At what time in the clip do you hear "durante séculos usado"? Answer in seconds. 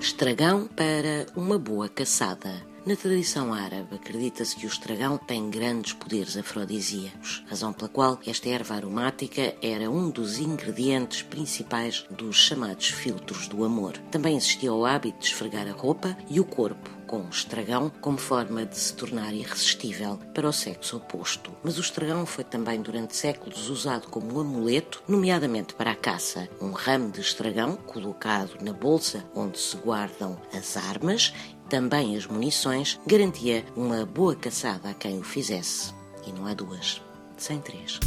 22.80-24.06